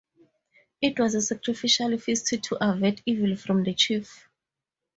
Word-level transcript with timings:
It 0.81 0.97
was 0.99 1.13
a 1.13 1.21
sacrificial 1.21 1.95
feast 1.99 2.25
to 2.41 2.57
avert 2.59 3.03
evil 3.05 3.35
from 3.35 3.61
the 3.61 3.75
chief. 3.75 4.27